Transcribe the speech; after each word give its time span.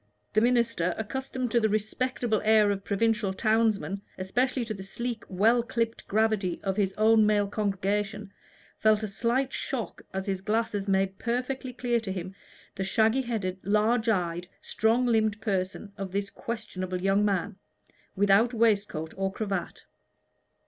The 0.33 0.41
minister, 0.41 0.95
accustomed 0.97 1.51
to 1.51 1.59
the 1.59 1.69
respectable 1.69 2.41
air 2.43 2.71
of 2.71 2.83
provincial 2.83 3.35
townsmen, 3.35 3.91
and 4.01 4.01
especially 4.17 4.65
to 4.65 4.73
the 4.73 4.81
sleek 4.81 5.23
well 5.29 5.61
clipped 5.61 6.07
gravity 6.07 6.59
of 6.63 6.75
his 6.75 6.91
own 6.97 7.23
male 7.27 7.45
congregation, 7.47 8.31
felt 8.79 9.03
a 9.03 9.07
slight 9.07 9.53
shock 9.53 10.01
as 10.11 10.25
his 10.25 10.41
glasses 10.41 10.87
made 10.87 11.19
perfectly 11.19 11.71
clear 11.71 11.99
to 11.99 12.11
him 12.11 12.33
the 12.77 12.83
shaggy 12.83 13.21
headed, 13.21 13.59
large 13.61 14.09
eyed, 14.09 14.49
strong 14.59 15.05
limbed 15.05 15.39
person 15.39 15.91
of 15.99 16.11
this 16.11 16.31
questionable 16.31 16.99
young 16.99 17.23
man, 17.23 17.57
without 18.15 18.55
waistcoat 18.55 19.13
or 19.17 19.31
cravat. 19.31 19.85